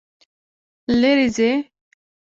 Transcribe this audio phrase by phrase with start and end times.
[0.99, 1.51] لیرې ځئ